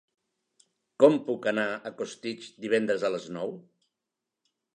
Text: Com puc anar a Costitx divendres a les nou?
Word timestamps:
Com 1.03 1.17
puc 1.27 1.45
anar 1.51 1.67
a 1.73 1.93
Costitx 1.99 2.49
divendres 2.65 3.07
a 3.07 3.13
les 3.19 3.29
nou? 3.37 3.55